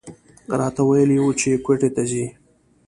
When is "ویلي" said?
0.89-1.17